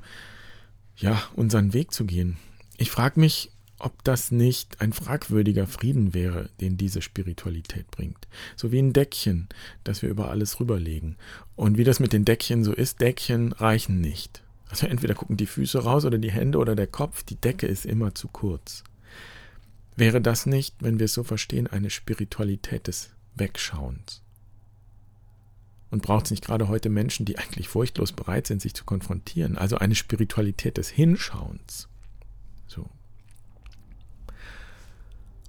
ja 0.97 1.21
unseren 1.35 1.73
Weg 1.73 1.93
zu 1.93 2.05
gehen. 2.05 2.37
Ich 2.77 2.89
frage 2.89 3.19
mich, 3.19 3.51
ob 3.77 4.03
das 4.03 4.31
nicht 4.31 4.81
ein 4.81 4.91
fragwürdiger 4.91 5.67
Frieden 5.67 6.15
wäre, 6.15 6.49
den 6.61 6.77
diese 6.77 7.03
Spiritualität 7.03 7.91
bringt. 7.91 8.27
So 8.55 8.71
wie 8.71 8.79
ein 8.79 8.93
Deckchen, 8.93 9.49
das 9.83 10.01
wir 10.01 10.09
über 10.09 10.31
alles 10.31 10.59
rüberlegen. 10.59 11.15
Und 11.55 11.77
wie 11.77 11.83
das 11.83 11.99
mit 11.99 12.11
den 12.11 12.25
Deckchen 12.25 12.63
so 12.63 12.73
ist, 12.73 13.01
Deckchen 13.01 13.51
reichen 13.51 14.01
nicht. 14.01 14.41
Also 14.69 14.87
entweder 14.87 15.13
gucken 15.13 15.37
die 15.37 15.45
Füße 15.45 15.83
raus 15.83 16.05
oder 16.05 16.17
die 16.17 16.31
Hände 16.31 16.57
oder 16.57 16.75
der 16.75 16.87
Kopf, 16.87 17.23
die 17.23 17.35
Decke 17.35 17.67
ist 17.67 17.85
immer 17.85 18.15
zu 18.15 18.27
kurz. 18.27 18.83
Wäre 19.95 20.21
das 20.21 20.45
nicht, 20.45 20.75
wenn 20.79 20.99
wir 20.99 21.05
es 21.05 21.13
so 21.13 21.23
verstehen, 21.23 21.67
eine 21.67 21.89
Spiritualität 21.89 22.87
des 22.87 23.11
Wegschauens? 23.35 24.21
Und 25.91 26.01
braucht 26.01 26.25
es 26.25 26.31
nicht 26.31 26.43
gerade 26.43 26.67
heute 26.67 26.89
Menschen, 26.89 27.25
die 27.25 27.37
eigentlich 27.37 27.69
furchtlos 27.69 28.11
bereit 28.11 28.47
sind, 28.47 28.61
sich 28.61 28.73
zu 28.73 28.83
konfrontieren? 28.83 29.57
Also 29.57 29.77
eine 29.77 29.95
Spiritualität 29.95 30.77
des 30.77 30.89
Hinschauens. 30.89 31.87
So, 32.67 32.89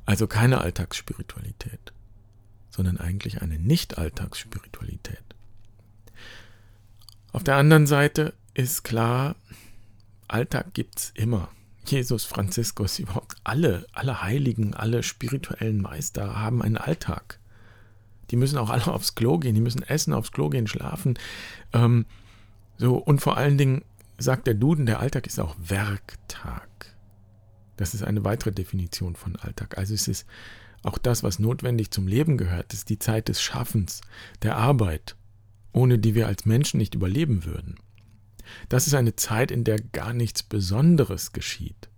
also 0.06 0.28
keine 0.28 0.61
Alltagsspiritualität, 0.61 1.92
sondern 2.70 2.96
eigentlich 2.96 3.42
eine 3.42 3.58
Nicht-Alltagsspiritualität. 3.58 5.23
Auf 7.32 7.42
der 7.42 7.56
anderen 7.56 7.88
Seite 7.88 8.32
ist 8.56 8.84
klar, 8.84 9.36
Alltag 10.28 10.72
gibt 10.72 10.98
es 10.98 11.12
immer. 11.14 11.48
Jesus, 11.84 12.25
Franziskus, 12.25 12.98
überhaupt 12.98 13.36
alle, 13.44 13.86
alle 13.92 14.22
Heiligen, 14.22 14.75
alle 14.75 15.02
spirituellen 15.02 15.80
Meister 15.80 16.36
haben 16.36 16.62
einen 16.62 16.78
Alltag. 16.78 17.38
Die 18.30 18.36
müssen 18.36 18.58
auch 18.58 18.70
alle 18.70 18.88
aufs 18.88 19.14
Klo 19.14 19.38
gehen, 19.38 19.54
die 19.54 19.60
müssen 19.60 19.82
essen, 19.82 20.12
aufs 20.12 20.32
Klo 20.32 20.48
gehen, 20.48 20.66
schlafen. 20.66 21.18
Ähm, 21.72 22.06
so, 22.76 22.96
und 22.96 23.20
vor 23.20 23.36
allen 23.36 23.58
Dingen 23.58 23.84
sagt 24.18 24.46
der 24.46 24.54
Duden, 24.54 24.86
der 24.86 25.00
Alltag 25.00 25.26
ist 25.26 25.38
auch 25.38 25.54
Werktag. 25.58 26.96
Das 27.76 27.94
ist 27.94 28.02
eine 28.02 28.25
weitere 28.25 28.52
Definition 28.52 29.14
von 29.16 29.36
Alltag. 29.36 29.76
Also 29.76 29.94
es 29.94 30.08
ist 30.08 30.26
auch 30.82 30.96
das, 30.98 31.22
was 31.22 31.38
notwendig 31.38 31.90
zum 31.90 32.08
Leben 32.08 32.38
gehört, 32.38 32.72
ist 32.72 32.88
die 32.88 32.98
Zeit 32.98 33.28
des 33.28 33.42
Schaffens, 33.42 34.00
der 34.42 34.56
Arbeit, 34.56 35.14
ohne 35.72 35.98
die 35.98 36.14
wir 36.14 36.26
als 36.26 36.46
Menschen 36.46 36.78
nicht 36.78 36.94
überleben 36.94 37.44
würden. 37.44 37.76
Das 38.68 38.86
ist 38.86 38.94
eine 38.94 39.16
Zeit, 39.16 39.50
in 39.50 39.64
der 39.64 39.80
gar 39.80 40.12
nichts 40.12 40.42
Besonderes 40.42 41.32
geschieht. 41.32 41.88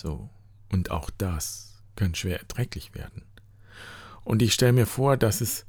So, 0.00 0.30
und 0.72 0.90
auch 0.90 1.10
das 1.10 1.82
kann 1.96 2.14
schwer 2.14 2.38
erträglich 2.38 2.94
werden. 2.94 3.22
Und 4.24 4.42
ich 4.42 4.54
stelle 4.54 4.72
mir 4.72 4.86
vor, 4.86 5.16
dass 5.16 5.40
es, 5.40 5.66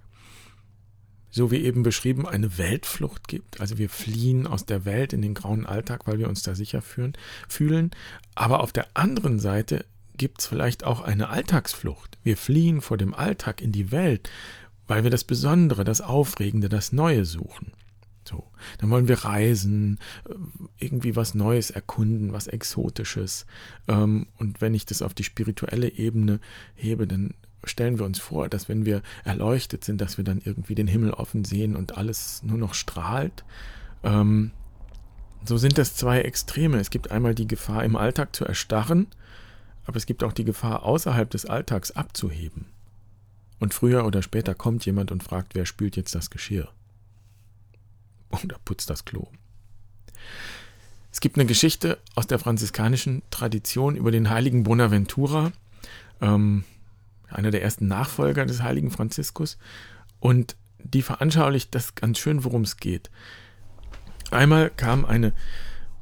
so 1.30 1.52
wie 1.52 1.64
eben 1.64 1.84
beschrieben, 1.84 2.28
eine 2.28 2.58
Weltflucht 2.58 3.28
gibt. 3.28 3.60
Also 3.62 3.78
wir 3.78 3.90
fliehen 3.90 4.48
aus 4.48 4.66
der 4.66 4.86
Welt 4.86 5.14
in 5.14 5.22
den 5.22 5.34
grauen 5.34 5.66
Alltag, 5.66 6.08
weil 6.08 6.20
wir 6.20 6.30
uns 6.30 6.44
da 6.44 6.56
sicher 6.56 6.82
fühlen. 6.82 7.14
fühlen. 7.48 7.92
Aber 8.36 8.62
auf 8.62 8.72
der 8.72 8.88
anderen 8.94 9.40
Seite 9.40 9.86
gibt 10.18 10.42
es 10.42 10.48
vielleicht 10.48 10.84
auch 10.84 11.02
eine 11.02 11.30
Alltagsflucht. 11.30 12.18
Wir 12.24 12.38
fliehen 12.38 12.82
vor 12.82 12.98
dem 12.98 13.14
Alltag 13.14 13.62
in 13.62 13.72
die 13.72 13.92
Welt, 13.92 14.30
weil 14.88 15.04
wir 15.04 15.10
das 15.10 15.24
Besondere, 15.24 15.84
das 15.84 16.02
Aufregende, 16.02 16.70
das 16.70 16.92
Neue 16.92 17.26
suchen. 17.26 17.72
So, 18.32 18.46
dann 18.78 18.90
wollen 18.90 19.10
wir 19.10 19.26
reisen, 19.26 20.00
äh, 20.28 20.34
irgendwie 20.80 21.16
was 21.16 21.36
Neues 21.36 21.70
erkunden, 21.70 22.32
was 22.32 22.48
Exotisches. 22.48 23.46
Ähm, 23.88 24.28
und 24.38 24.62
wenn 24.62 24.74
ich 24.74 24.86
das 24.86 25.02
auf 25.02 25.14
die 25.14 25.26
spirituelle 25.26 25.90
Ebene 25.90 26.40
hebe, 26.74 27.08
dann 27.08 27.34
stellen 27.66 28.00
wir 28.00 28.06
uns 28.06 28.20
vor, 28.20 28.48
dass 28.48 28.70
wenn 28.70 28.86
wir 28.86 29.02
erleuchtet 29.26 29.84
sind, 29.84 30.00
dass 30.00 30.18
wir 30.18 30.24
dann 30.24 30.42
irgendwie 30.44 30.76
den 30.76 30.88
Himmel 30.88 31.12
offen 31.12 31.44
sehen 31.44 31.76
und 31.76 31.98
alles 31.98 32.42
nur 32.44 32.58
noch 32.58 32.74
strahlt. 32.74 33.44
Ähm, 34.04 34.52
so 35.44 35.58
sind 35.58 35.78
das 35.78 35.96
zwei 35.96 36.22
Extreme. 36.22 36.80
Es 36.80 36.90
gibt 36.90 37.12
einmal 37.12 37.36
die 37.36 37.48
Gefahr, 37.48 37.84
im 37.84 37.98
Alltag 37.98 38.36
zu 38.36 38.46
erstarren, 38.46 39.08
aber 39.86 39.98
es 39.98 40.06
gibt 40.06 40.24
auch 40.24 40.34
die 40.34 40.46
Gefahr, 40.46 40.84
außerhalb 40.84 41.30
des 41.30 41.46
Alltags 41.46 41.92
abzuheben. 41.92 42.68
Und 43.60 43.74
früher 43.74 44.06
oder 44.06 44.22
später 44.22 44.56
kommt 44.56 44.86
jemand 44.86 45.12
und 45.12 45.22
fragt, 45.22 45.54
wer 45.54 45.66
spült 45.66 45.98
jetzt 45.98 46.16
das 46.16 46.30
Geschirr? 46.30 46.70
Oder 48.32 48.58
putzt 48.64 48.90
das 48.90 49.06
Klo. 49.06 49.28
Es 51.12 51.20
gibt 51.20 51.38
eine 51.38 51.46
Geschichte 51.46 52.00
aus 52.16 52.28
der 52.28 52.40
franziskanischen 52.40 53.22
Tradition 53.32 53.96
über 53.96 54.12
den 54.12 54.30
heiligen 54.30 54.64
Bonaventura, 54.64 55.52
ähm, 56.22 56.64
einer 57.30 57.52
der 57.52 57.62
ersten 57.62 57.88
Nachfolger 57.88 58.46
des 58.46 58.62
heiligen 58.62 58.92
Franziskus, 58.92 59.58
und 60.20 60.56
die 60.80 61.02
veranschaulicht 61.02 61.74
das 61.76 61.96
ganz 61.96 62.18
schön, 62.20 62.44
worum 62.44 62.62
es 62.62 62.78
geht. 62.78 63.10
Einmal 64.32 64.70
kam 64.70 65.06
eine 65.06 65.34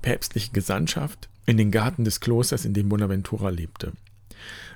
päpstliche 0.01 0.51
Gesandtschaft 0.51 1.29
in 1.45 1.57
den 1.57 1.71
Garten 1.71 2.05
des 2.05 2.19
Klosters, 2.19 2.65
in 2.65 2.74
dem 2.74 2.89
Bonaventura 2.89 3.50
lebte. 3.50 3.93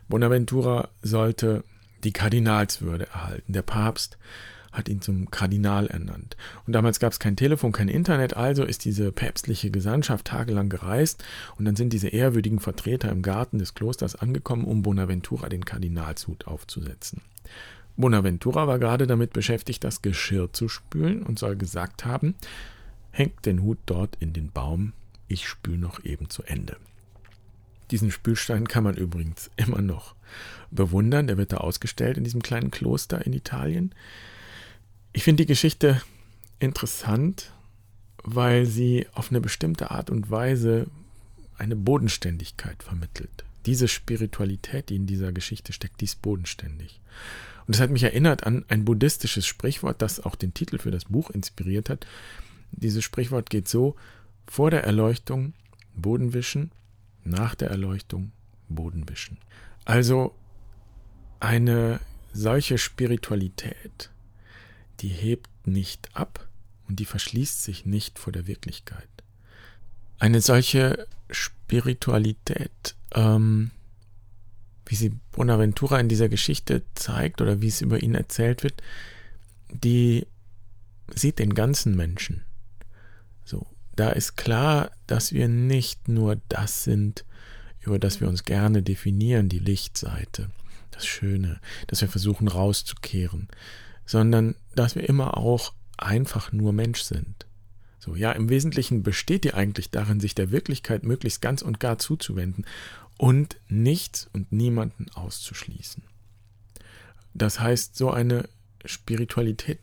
Bonaventura 0.10 0.90
sollte 1.02 1.64
die 2.04 2.12
Kardinalswürde 2.12 3.08
erhalten. 3.08 3.54
Der 3.54 3.62
Papst 3.62 4.18
hat 4.74 4.90
ihn 4.90 5.02
zum 5.02 5.32
Kardinal 5.32 5.88
ernannt. 5.88 6.36
Und 6.68 6.74
damals 6.74 7.00
gab 7.00 7.14
es 7.14 7.20
kein 7.20 7.38
Telefon, 7.38 7.72
kein 7.72 7.88
Internet, 7.88 8.36
also 8.36 8.64
ist 8.64 8.84
diese 8.84 9.12
päpstliche 9.12 9.72
Gesandtschaft 9.72 10.26
tagelang 10.26 10.68
gereist 10.68 11.24
und 11.58 11.66
dann 11.66 11.76
sind 11.76 11.94
diese 11.94 12.10
ehrwürdigen 12.10 12.60
Vertreter 12.60 13.10
im 13.10 13.22
Garten 13.22 13.60
des 13.60 13.76
Klosters 13.76 14.16
angekommen, 14.16 14.66
um 14.66 14.82
Bonaventura 14.82 15.48
den 15.48 15.64
Kardinalshut 15.64 16.48
aufzusetzen. 16.48 17.22
Bonaventura 17.96 18.68
war 18.68 18.80
gerade 18.80 19.08
damit 19.08 19.34
beschäftigt, 19.34 19.84
das 19.84 20.02
Geschirr 20.02 20.52
zu 20.52 20.68
spülen 20.68 21.24
und 21.24 21.38
soll 21.38 21.56
gesagt 21.56 22.06
haben, 22.06 22.36
hängt 23.12 23.46
den 23.46 23.62
Hut 23.62 23.78
dort 23.86 24.18
in 24.20 24.34
den 24.34 24.52
Baum, 24.52 24.94
ich 25.28 25.48
spül 25.48 25.78
noch 25.78 26.04
eben 26.04 26.30
zu 26.30 26.44
Ende. 26.44 26.78
Diesen 27.92 28.10
Spülstein 28.10 28.68
kann 28.68 28.84
man 28.84 28.96
übrigens 28.96 29.52
immer 29.56 29.82
noch 29.82 30.16
bewundern, 30.72 31.28
der 31.28 31.38
wird 31.38 31.52
da 31.54 31.58
ausgestellt 31.58 32.18
in 32.18 32.24
diesem 32.24 32.42
kleinen 32.42 32.72
Kloster 32.72 33.24
in 33.26 33.34
Italien. 33.34 33.94
Ich 35.16 35.24
finde 35.24 35.44
die 35.44 35.48
Geschichte 35.48 36.02
interessant, 36.60 37.52
weil 38.24 38.66
sie 38.66 39.06
auf 39.14 39.30
eine 39.30 39.42
bestimmte 39.42 39.92
Art 39.92 40.10
und 40.10 40.32
Weise 40.32 40.88
eine 41.56 41.76
Bodenständigkeit 41.76 42.82
vermittelt. 42.82 43.46
Diese 43.68 43.88
Spiritualität, 43.88 44.90
die 44.90 44.96
in 44.96 45.06
dieser 45.06 45.32
Geschichte 45.32 45.72
steckt, 45.72 46.02
die 46.02 46.06
ist 46.06 46.22
bodenständig. 46.24 47.00
Und 47.68 47.76
das 47.76 47.82
hat 47.82 47.92
mich 47.92 48.04
erinnert 48.04 48.44
an 48.44 48.66
ein 48.70 48.86
buddhistisches 48.86 49.46
Sprichwort, 49.46 50.02
das 50.02 50.20
auch 50.20 50.36
den 50.36 50.56
Titel 50.56 50.80
für 50.80 50.92
das 50.92 51.06
Buch 51.06 51.30
inspiriert 51.30 51.90
hat. 51.90 52.08
Dieses 52.72 53.04
Sprichwort 53.04 53.52
geht 53.52 53.68
so, 53.68 53.96
vor 54.48 54.72
der 54.72 54.84
Erleuchtung 54.84 55.54
Boden 55.96 56.34
wischen, 56.34 56.72
nach 57.24 57.54
der 57.54 57.70
Erleuchtung 57.70 58.32
Boden 58.68 59.08
wischen. 59.08 59.38
Also 59.86 60.34
eine 61.40 62.00
solche 62.34 62.80
Spiritualität 62.80 64.10
die 65.00 65.10
hebt 65.10 65.68
nicht 65.68 66.16
ab 66.16 66.48
und 66.88 67.00
die 67.00 67.06
verschließt 67.06 67.64
sich 67.64 67.86
nicht 67.86 68.20
vor 68.20 68.34
der 68.34 68.48
Wirklichkeit. 68.48 69.10
Eine 70.20 70.42
solche 70.42 71.08
Spiritualität, 71.30 72.96
ähm, 73.14 73.72
wie 74.86 74.96
sie 74.96 75.12
Bonaventura 75.32 76.00
in 76.00 76.10
dieser 76.10 76.30
Geschichte 76.30 76.84
zeigt 76.96 77.42
oder 77.42 77.62
wie 77.62 77.68
es 77.68 77.82
über 77.82 78.02
ihn 78.04 78.16
erzählt 78.16 78.64
wird, 78.64 78.82
die 79.70 80.28
sieht 81.14 81.40
den 81.40 81.54
ganzen 81.54 81.96
Menschen. 81.96 82.44
So, 83.44 83.68
da 83.96 84.10
ist 84.10 84.36
klar, 84.38 84.92
dass 85.08 85.34
wir 85.34 85.48
nicht 85.48 86.08
nur 86.08 86.38
das 86.50 86.84
sind, 86.84 87.26
über 87.82 88.00
das 88.00 88.22
wir 88.22 88.30
uns 88.30 88.44
gerne 88.44 88.82
definieren, 88.82 89.50
die 89.50 89.60
Lichtseite, 89.60 90.50
das 90.92 91.06
Schöne, 91.06 91.60
dass 91.88 92.02
wir 92.02 92.08
versuchen 92.08 92.48
rauszukehren, 92.48 93.50
sondern 94.06 94.56
dass 94.76 94.96
wir 94.96 95.08
immer 95.08 95.38
auch 95.38 95.74
einfach 95.98 96.52
nur 96.52 96.74
Mensch 96.74 97.02
sind. 97.02 97.46
So, 98.00 98.16
ja, 98.16 98.32
im 98.34 98.50
Wesentlichen 98.50 99.02
besteht 99.02 99.46
die 99.46 99.54
eigentlich 99.54 99.90
darin, 99.90 100.20
sich 100.20 100.36
der 100.36 100.52
Wirklichkeit 100.52 101.04
möglichst 101.04 101.42
ganz 101.42 101.62
und 101.62 101.80
gar 101.80 102.00
zuzuwenden 102.00 102.66
und 103.18 103.58
nichts 103.70 104.30
und 104.34 104.52
niemanden 104.52 105.06
auszuschließen. 105.14 106.04
Das 107.34 107.60
heißt, 107.60 107.96
so 107.96 108.12
eine 108.12 108.50
Spiritualität 108.86 109.80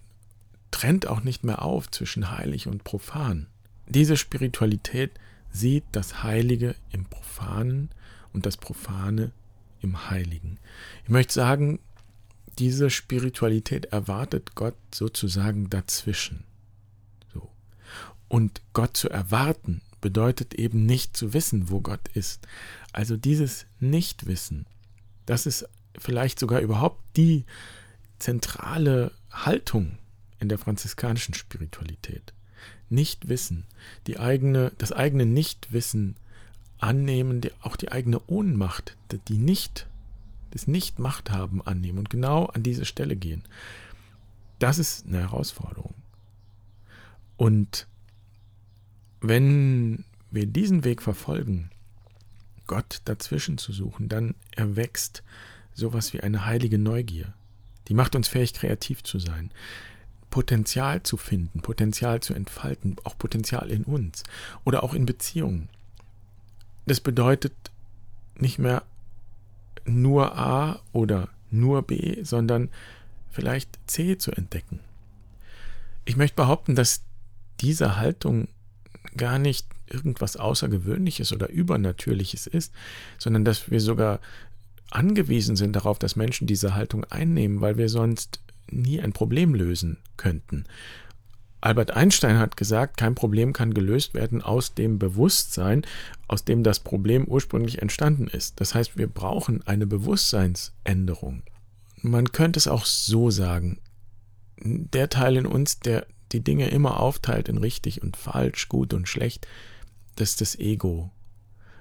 trennt 0.70 1.06
auch 1.06 1.22
nicht 1.22 1.44
mehr 1.44 1.62
auf 1.62 1.90
zwischen 1.90 2.30
heilig 2.30 2.66
und 2.66 2.84
profan. 2.84 3.46
Diese 3.88 4.16
Spiritualität 4.16 5.12
sieht 5.50 5.84
das 5.92 6.22
Heilige 6.22 6.74
im 6.92 7.06
Profanen 7.06 7.90
und 8.32 8.46
das 8.46 8.56
Profane 8.56 9.32
im 9.80 10.10
Heiligen. 10.10 10.58
Ich 11.04 11.10
möchte 11.10 11.32
sagen, 11.32 11.80
diese 12.60 12.90
Spiritualität 12.90 13.86
erwartet 13.86 14.54
Gott 14.54 14.76
sozusagen 14.94 15.70
dazwischen. 15.70 16.44
So. 17.32 17.48
Und 18.28 18.60
Gott 18.74 18.98
zu 18.98 19.08
erwarten 19.08 19.80
bedeutet 20.02 20.54
eben 20.54 20.84
nicht 20.84 21.16
zu 21.16 21.32
wissen, 21.32 21.70
wo 21.70 21.80
Gott 21.80 22.08
ist. 22.12 22.46
Also 22.92 23.16
dieses 23.16 23.64
Nichtwissen, 23.80 24.66
das 25.24 25.46
ist 25.46 25.66
vielleicht 25.96 26.38
sogar 26.38 26.60
überhaupt 26.60 27.00
die 27.16 27.44
zentrale 28.18 29.12
Haltung 29.30 29.96
in 30.38 30.50
der 30.50 30.58
franziskanischen 30.58 31.32
Spiritualität. 31.32 32.34
Nichtwissen, 32.90 33.64
die 34.06 34.18
eigene, 34.18 34.72
das 34.76 34.92
eigene 34.92 35.24
Nichtwissen 35.24 36.16
annehmen, 36.78 37.40
die, 37.40 37.52
auch 37.62 37.76
die 37.76 37.90
eigene 37.90 38.20
Ohnmacht, 38.26 38.98
die 39.28 39.38
nicht 39.38 39.86
das 40.50 40.66
Nicht-Machthaben 40.66 41.62
annehmen 41.62 41.98
und 41.98 42.10
genau 42.10 42.46
an 42.46 42.62
diese 42.62 42.84
Stelle 42.84 43.16
gehen, 43.16 43.42
das 44.58 44.78
ist 44.78 45.06
eine 45.06 45.20
Herausforderung. 45.20 45.94
Und 47.36 47.86
wenn 49.20 50.04
wir 50.30 50.46
diesen 50.46 50.84
Weg 50.84 51.02
verfolgen, 51.02 51.70
Gott 52.66 53.00
dazwischen 53.04 53.58
zu 53.58 53.72
suchen, 53.72 54.08
dann 54.08 54.34
erwächst 54.54 55.22
sowas 55.74 56.12
wie 56.12 56.20
eine 56.20 56.46
heilige 56.46 56.78
Neugier. 56.78 57.32
Die 57.88 57.94
macht 57.94 58.14
uns 58.14 58.28
fähig, 58.28 58.52
kreativ 58.54 59.02
zu 59.02 59.18
sein, 59.18 59.50
Potenzial 60.30 61.02
zu 61.02 61.16
finden, 61.16 61.60
Potenzial 61.60 62.20
zu 62.20 62.34
entfalten, 62.34 62.96
auch 63.04 63.18
Potenzial 63.18 63.70
in 63.70 63.84
uns 63.84 64.22
oder 64.64 64.84
auch 64.84 64.94
in 64.94 65.06
Beziehungen. 65.06 65.68
Das 66.86 67.00
bedeutet 67.00 67.52
nicht 68.36 68.58
mehr 68.58 68.84
nur 69.84 70.36
A 70.36 70.80
oder 70.92 71.28
nur 71.50 71.82
B, 71.82 72.22
sondern 72.22 72.68
vielleicht 73.30 73.78
C 73.86 74.18
zu 74.18 74.32
entdecken. 74.32 74.80
Ich 76.04 76.16
möchte 76.16 76.36
behaupten, 76.36 76.74
dass 76.74 77.02
diese 77.60 77.96
Haltung 77.96 78.48
gar 79.16 79.38
nicht 79.38 79.66
irgendwas 79.86 80.36
Außergewöhnliches 80.36 81.32
oder 81.32 81.48
Übernatürliches 81.48 82.46
ist, 82.46 82.72
sondern 83.18 83.44
dass 83.44 83.70
wir 83.70 83.80
sogar 83.80 84.20
angewiesen 84.90 85.56
sind 85.56 85.74
darauf, 85.74 85.98
dass 85.98 86.16
Menschen 86.16 86.46
diese 86.46 86.74
Haltung 86.74 87.04
einnehmen, 87.04 87.60
weil 87.60 87.76
wir 87.76 87.88
sonst 87.88 88.40
nie 88.70 89.00
ein 89.00 89.12
Problem 89.12 89.54
lösen 89.54 89.98
könnten. 90.16 90.64
Albert 91.60 91.90
Einstein 91.90 92.38
hat 92.38 92.56
gesagt, 92.56 92.96
kein 92.96 93.14
Problem 93.14 93.52
kann 93.52 93.74
gelöst 93.74 94.14
werden 94.14 94.42
aus 94.42 94.74
dem 94.74 94.98
Bewusstsein, 94.98 95.82
aus 96.26 96.44
dem 96.44 96.62
das 96.62 96.80
Problem 96.80 97.26
ursprünglich 97.26 97.82
entstanden 97.82 98.28
ist. 98.28 98.60
Das 98.60 98.74
heißt, 98.74 98.96
wir 98.96 99.08
brauchen 99.08 99.66
eine 99.66 99.86
Bewusstseinsänderung. 99.86 101.42
Man 102.00 102.32
könnte 102.32 102.58
es 102.58 102.66
auch 102.66 102.86
so 102.86 103.30
sagen. 103.30 103.78
Der 104.62 105.10
Teil 105.10 105.36
in 105.36 105.46
uns, 105.46 105.80
der 105.80 106.06
die 106.32 106.40
Dinge 106.40 106.68
immer 106.68 107.00
aufteilt 107.00 107.48
in 107.48 107.58
richtig 107.58 108.02
und 108.02 108.16
falsch, 108.16 108.68
gut 108.68 108.94
und 108.94 109.08
schlecht, 109.08 109.46
das 110.16 110.30
ist 110.30 110.40
das 110.40 110.58
Ego. 110.58 111.10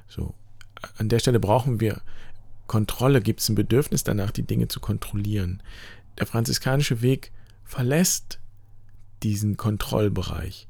So. 0.08 0.34
An 0.98 1.10
der 1.10 1.20
Stelle 1.20 1.40
brauchen 1.40 1.80
wir 1.80 2.02
Kontrolle, 2.68 3.22
gibt 3.22 3.42
es 3.42 3.50
ein 3.50 3.56
Bedürfnis 3.56 4.04
danach, 4.04 4.32
die 4.32 4.44
Dinge 4.44 4.68
zu 4.68 4.80
kontrollieren. 4.80 5.62
Der 6.18 6.26
franziskanische 6.26 7.02
Weg 7.02 7.32
verlässt 7.64 8.40
diesen 9.24 9.58
Kontrollbereich, 9.58 10.68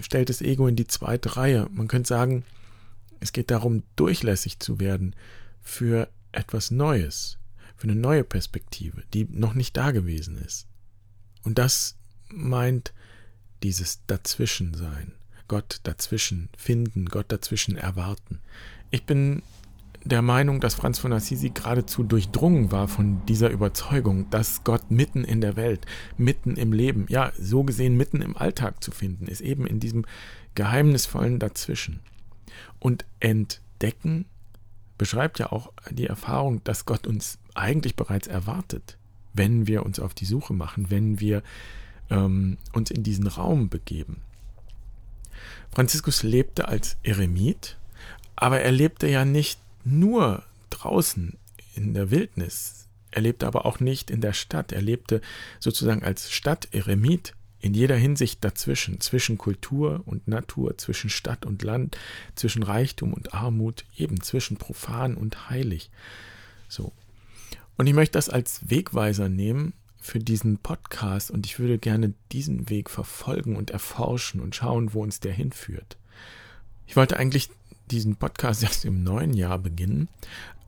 stellt 0.00 0.28
das 0.28 0.40
Ego 0.40 0.66
in 0.66 0.76
die 0.76 0.86
zweite 0.86 1.36
Reihe. 1.36 1.68
Man 1.70 1.88
könnte 1.88 2.08
sagen, 2.08 2.44
es 3.20 3.32
geht 3.32 3.50
darum, 3.50 3.82
durchlässig 3.96 4.58
zu 4.58 4.80
werden 4.80 5.14
für 5.62 6.08
etwas 6.32 6.70
Neues, 6.70 7.38
für 7.76 7.84
eine 7.84 7.96
neue 7.96 8.24
Perspektive, 8.24 9.02
die 9.12 9.24
noch 9.24 9.54
nicht 9.54 9.76
da 9.76 9.90
gewesen 9.90 10.36
ist. 10.36 10.66
Und 11.42 11.58
das 11.58 11.96
meint 12.28 12.92
dieses 13.62 14.00
Dazwischensein, 14.06 15.12
Gott 15.48 15.80
dazwischen 15.84 16.48
finden, 16.56 17.06
Gott 17.06 17.26
dazwischen 17.30 17.76
erwarten. 17.76 18.40
Ich 18.90 19.04
bin 19.04 19.42
der 20.04 20.22
Meinung, 20.22 20.60
dass 20.60 20.74
Franz 20.74 20.98
von 20.98 21.12
Assisi 21.12 21.50
geradezu 21.50 22.02
durchdrungen 22.02 22.70
war 22.70 22.88
von 22.88 23.24
dieser 23.26 23.50
Überzeugung, 23.50 24.28
dass 24.30 24.62
Gott 24.62 24.90
mitten 24.90 25.24
in 25.24 25.40
der 25.40 25.56
Welt, 25.56 25.86
mitten 26.18 26.56
im 26.56 26.72
Leben, 26.72 27.06
ja, 27.08 27.32
so 27.38 27.64
gesehen 27.64 27.96
mitten 27.96 28.20
im 28.20 28.36
Alltag 28.36 28.84
zu 28.84 28.90
finden 28.90 29.26
ist, 29.26 29.40
eben 29.40 29.66
in 29.66 29.80
diesem 29.80 30.04
geheimnisvollen 30.54 31.38
Dazwischen. 31.38 32.00
Und 32.78 33.06
entdecken 33.20 34.26
beschreibt 34.98 35.38
ja 35.38 35.50
auch 35.50 35.72
die 35.90 36.06
Erfahrung, 36.06 36.62
dass 36.64 36.84
Gott 36.84 37.06
uns 37.06 37.38
eigentlich 37.54 37.96
bereits 37.96 38.26
erwartet, 38.26 38.98
wenn 39.32 39.66
wir 39.66 39.84
uns 39.84 39.98
auf 39.98 40.14
die 40.14 40.26
Suche 40.26 40.52
machen, 40.52 40.90
wenn 40.90 41.18
wir 41.18 41.42
ähm, 42.10 42.58
uns 42.72 42.90
in 42.90 43.02
diesen 43.02 43.26
Raum 43.26 43.70
begeben. 43.70 44.20
Franziskus 45.72 46.22
lebte 46.22 46.68
als 46.68 46.96
Eremit, 47.02 47.78
aber 48.36 48.60
er 48.60 48.70
lebte 48.70 49.08
ja 49.08 49.24
nicht 49.24 49.58
nur 49.84 50.42
draußen 50.70 51.38
in 51.74 51.94
der 51.94 52.10
Wildnis. 52.10 52.88
Er 53.10 53.22
lebte 53.22 53.46
aber 53.46 53.64
auch 53.64 53.80
nicht 53.80 54.10
in 54.10 54.20
der 54.20 54.32
Stadt. 54.32 54.72
Er 54.72 54.82
lebte 54.82 55.20
sozusagen 55.60 56.02
als 56.02 56.32
Stadteremit 56.32 57.34
in 57.60 57.72
jeder 57.72 57.96
Hinsicht 57.96 58.44
dazwischen, 58.44 59.00
zwischen 59.00 59.38
Kultur 59.38 60.02
und 60.04 60.28
Natur, 60.28 60.76
zwischen 60.76 61.08
Stadt 61.08 61.46
und 61.46 61.62
Land, 61.62 61.96
zwischen 62.34 62.62
Reichtum 62.62 63.14
und 63.14 63.32
Armut, 63.32 63.86
eben 63.96 64.20
zwischen 64.20 64.58
profan 64.58 65.14
und 65.14 65.48
heilig. 65.48 65.90
So. 66.68 66.92
Und 67.78 67.86
ich 67.86 67.94
möchte 67.94 68.18
das 68.18 68.28
als 68.28 68.68
Wegweiser 68.68 69.30
nehmen 69.30 69.72
für 69.98 70.18
diesen 70.18 70.58
Podcast 70.58 71.30
und 71.30 71.46
ich 71.46 71.58
würde 71.58 71.78
gerne 71.78 72.12
diesen 72.32 72.68
Weg 72.68 72.90
verfolgen 72.90 73.56
und 73.56 73.70
erforschen 73.70 74.40
und 74.40 74.54
schauen, 74.54 74.92
wo 74.92 75.02
uns 75.02 75.20
der 75.20 75.32
hinführt. 75.32 75.96
Ich 76.86 76.96
wollte 76.96 77.16
eigentlich 77.16 77.48
diesen 77.90 78.16
Podcast 78.16 78.62
erst 78.62 78.84
im 78.84 79.02
neuen 79.02 79.34
Jahr 79.34 79.58
beginnen, 79.58 80.08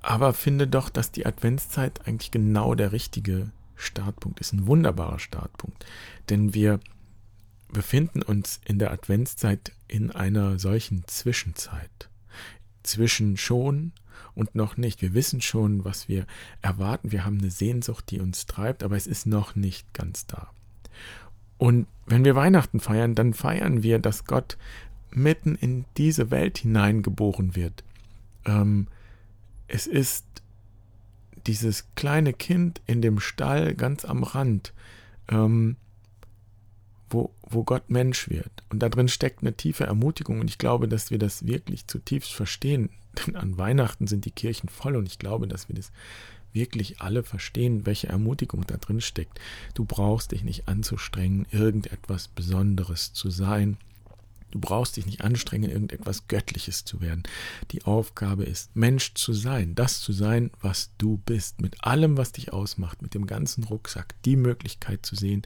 aber 0.03 0.33
finde 0.33 0.67
doch, 0.67 0.89
dass 0.89 1.11
die 1.11 1.27
Adventszeit 1.27 2.07
eigentlich 2.07 2.31
genau 2.31 2.75
der 2.75 2.93
richtige 2.93 3.51
Startpunkt 3.75 4.41
ist, 4.41 4.53
ein 4.53 4.67
wunderbarer 4.67 5.19
Startpunkt, 5.19 5.85
denn 6.29 6.55
wir 6.55 6.81
befinden 7.73 8.23
uns 8.23 8.61
in 8.65 8.79
der 8.79 8.93
Adventszeit 8.93 9.73
in 9.89 10.11
einer 10.11 10.59
solchen 10.59 11.07
Zwischenzeit. 11.07 12.09
Zwischen 12.83 13.37
schon 13.37 13.93
und 14.35 14.55
noch 14.55 14.77
nicht. 14.77 15.03
Wir 15.03 15.15
wissen 15.15 15.41
schon, 15.41 15.85
was 15.85 16.09
wir 16.09 16.27
erwarten. 16.63 17.11
Wir 17.11 17.25
haben 17.25 17.39
eine 17.39 17.51
Sehnsucht, 17.51 18.11
die 18.11 18.21
uns 18.21 18.47
treibt, 18.47 18.85
aber 18.85 18.97
es 18.97 19.07
ist 19.07 19.27
noch 19.27 19.57
nicht 19.57 19.93
ganz 19.93 20.27
da. 20.27 20.51
Und 21.59 21.87
wenn 22.07 22.25
wir 22.25 22.37
Weihnachten 22.37 22.81
feiern, 22.81 23.15
dann 23.15 23.33
feiern 23.33 23.83
wir, 23.83 23.99
dass 23.99 24.27
Gott 24.27 24.59
mitten 25.11 25.55
in 25.55 25.85
diese 25.97 26.31
Welt 26.31 26.59
hineingeboren 26.59 27.57
wird. 27.57 27.85
Ähm, 28.45 28.89
es 29.69 29.87
ist 29.87 30.25
dieses 31.47 31.87
kleine 31.95 32.33
Kind 32.33 32.81
in 32.87 33.03
dem 33.03 33.21
Stall 33.21 33.75
ganz 33.75 34.05
am 34.05 34.23
Rand, 34.23 34.73
ähm, 35.29 35.77
wo, 37.09 37.33
wo 37.43 37.63
Gott 37.63 37.89
Mensch 37.89 38.29
wird. 38.29 38.51
Und 38.69 38.81
da 38.81 38.89
drin 38.89 39.09
steckt 39.09 39.43
eine 39.43 39.55
tiefe 39.55 39.85
Ermutigung 39.85 40.41
und 40.41 40.51
ich 40.51 40.59
glaube, 40.59 40.89
dass 40.89 41.11
wir 41.11 41.19
das 41.19 41.47
wirklich 41.47 41.87
zutiefst 41.87 42.33
verstehen. 42.33 42.91
Denn 43.27 43.37
an 43.37 43.57
Weihnachten 43.57 44.07
sind 44.07 44.25
die 44.25 44.31
Kirchen 44.31 44.69
voll 44.69 44.97
und 44.97 45.07
ich 45.07 45.19
glaube, 45.19 45.47
dass 45.47 45.69
wir 45.69 45.77
das 45.77 45.93
wirklich 46.53 47.01
alle 47.01 47.23
verstehen, 47.23 47.87
welche 47.87 48.09
Ermutigung 48.09 48.67
da 48.67 48.79
drin 48.79 49.01
steckt. 49.01 49.39
Du 49.75 49.85
brauchst 49.85 50.33
dich 50.33 50.43
nicht 50.43 50.69
anzustrengen, 50.69 51.47
irgendetwas 51.51 52.29
Besonderes 52.29 53.13
zu 53.13 53.31
sein. 53.31 53.77
Du 54.51 54.61
brauchst 54.61 54.97
dich 54.97 55.07
nicht 55.07 55.23
anstrengen, 55.23 55.71
irgendetwas 55.71 56.29
Göttliches 56.29 56.85
zu 56.85 57.01
werden. 57.01 57.25
Die 57.73 57.85
Aufgabe 57.85 58.45
ist, 58.45 58.75
Mensch 58.75 59.15
zu 59.15 59.33
sein, 59.33 59.75
das 59.75 60.01
zu 60.01 60.13
sein, 60.13 60.51
was 60.61 60.91
du 60.99 61.19
bist, 61.19 61.61
mit 61.61 61.85
allem, 61.85 62.17
was 62.17 62.33
dich 62.33 62.53
ausmacht, 62.53 63.03
mit 63.03 63.15
dem 63.15 63.27
ganzen 63.27 63.65
Rucksack, 63.65 64.15
die 64.25 64.37
Möglichkeit 64.37 65.05
zu 65.05 65.17
sehen, 65.17 65.43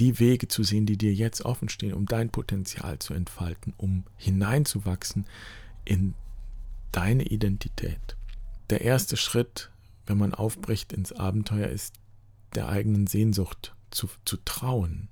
die 0.00 0.18
Wege 0.18 0.48
zu 0.48 0.62
sehen, 0.62 0.86
die 0.86 0.98
dir 0.98 1.14
jetzt 1.14 1.44
offen 1.44 1.68
stehen, 1.68 1.94
um 1.94 2.06
dein 2.06 2.30
Potenzial 2.30 2.98
zu 2.98 3.14
entfalten, 3.14 3.72
um 3.76 4.04
hineinzuwachsen 4.16 5.26
in 5.84 6.14
deine 6.92 7.24
Identität. 7.24 8.16
Der 8.70 8.80
erste 8.80 9.16
Schritt, 9.16 9.70
wenn 10.06 10.18
man 10.18 10.34
aufbricht 10.34 10.92
ins 10.92 11.12
Abenteuer, 11.12 11.68
ist 11.68 11.94
der 12.54 12.68
eigenen 12.68 13.06
Sehnsucht 13.06 13.74
zu, 13.90 14.08
zu 14.24 14.36
trauen, 14.38 15.08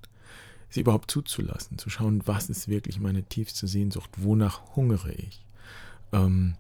sie 0.75 0.81
überhaupt 0.81 1.11
zuzulassen, 1.11 1.79
zu 1.79 1.89
schauen, 1.89 2.23
was 2.27 2.51
ist 2.51 2.69
wirklich 2.69 2.99
meine 2.99 3.23
tiefste 3.23 3.67
Sehnsucht, 3.69 4.11
wonach 4.17 4.75
hungere 4.75 5.13
ich, 5.13 5.45
ähm, 6.13 6.57